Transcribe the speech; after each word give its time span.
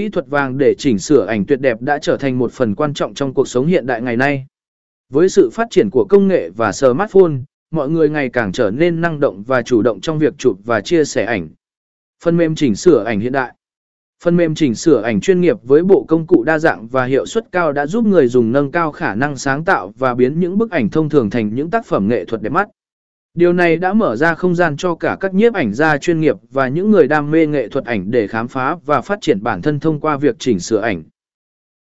kỹ 0.00 0.08
thuật 0.08 0.26
vàng 0.26 0.58
để 0.58 0.74
chỉnh 0.78 0.98
sửa 0.98 1.26
ảnh 1.26 1.44
tuyệt 1.46 1.60
đẹp 1.60 1.82
đã 1.82 1.98
trở 1.98 2.16
thành 2.16 2.38
một 2.38 2.52
phần 2.52 2.74
quan 2.74 2.94
trọng 2.94 3.14
trong 3.14 3.34
cuộc 3.34 3.48
sống 3.48 3.66
hiện 3.66 3.86
đại 3.86 4.02
ngày 4.02 4.16
nay. 4.16 4.46
Với 5.12 5.28
sự 5.28 5.50
phát 5.52 5.66
triển 5.70 5.88
của 5.90 6.06
công 6.08 6.28
nghệ 6.28 6.50
và 6.56 6.72
smartphone, 6.72 7.32
mọi 7.70 7.88
người 7.88 8.08
ngày 8.08 8.28
càng 8.28 8.52
trở 8.52 8.70
nên 8.70 9.00
năng 9.00 9.20
động 9.20 9.42
và 9.42 9.62
chủ 9.62 9.82
động 9.82 10.00
trong 10.00 10.18
việc 10.18 10.38
chụp 10.38 10.58
và 10.64 10.80
chia 10.80 11.04
sẻ 11.04 11.24
ảnh. 11.24 11.48
Phần 12.24 12.36
mềm 12.36 12.54
chỉnh 12.54 12.74
sửa 12.74 13.04
ảnh 13.04 13.20
hiện 13.20 13.32
đại 13.32 13.52
Phần 14.22 14.36
mềm 14.36 14.54
chỉnh 14.54 14.74
sửa 14.74 15.02
ảnh 15.02 15.20
chuyên 15.20 15.40
nghiệp 15.40 15.56
với 15.62 15.82
bộ 15.82 16.04
công 16.08 16.26
cụ 16.26 16.44
đa 16.44 16.58
dạng 16.58 16.88
và 16.88 17.04
hiệu 17.04 17.26
suất 17.26 17.52
cao 17.52 17.72
đã 17.72 17.86
giúp 17.86 18.04
người 18.04 18.28
dùng 18.28 18.52
nâng 18.52 18.70
cao 18.70 18.92
khả 18.92 19.14
năng 19.14 19.36
sáng 19.36 19.64
tạo 19.64 19.92
và 19.98 20.14
biến 20.14 20.40
những 20.40 20.58
bức 20.58 20.70
ảnh 20.70 20.90
thông 20.90 21.08
thường 21.08 21.30
thành 21.30 21.54
những 21.54 21.70
tác 21.70 21.86
phẩm 21.86 22.08
nghệ 22.08 22.24
thuật 22.24 22.42
đẹp 22.42 22.52
mắt. 22.52 22.68
Điều 23.34 23.52
này 23.52 23.76
đã 23.76 23.92
mở 23.92 24.16
ra 24.16 24.34
không 24.34 24.54
gian 24.54 24.76
cho 24.76 24.94
cả 24.94 25.16
các 25.20 25.34
nhiếp 25.34 25.54
ảnh 25.54 25.72
gia 25.72 25.98
chuyên 25.98 26.20
nghiệp 26.20 26.36
và 26.50 26.68
những 26.68 26.90
người 26.90 27.08
đam 27.08 27.30
mê 27.30 27.46
nghệ 27.46 27.68
thuật 27.68 27.84
ảnh 27.84 28.10
để 28.10 28.26
khám 28.26 28.48
phá 28.48 28.76
và 28.86 29.00
phát 29.00 29.18
triển 29.20 29.42
bản 29.42 29.62
thân 29.62 29.80
thông 29.80 30.00
qua 30.00 30.16
việc 30.16 30.36
chỉnh 30.38 30.58
sửa 30.58 30.80
ảnh. 30.80 31.02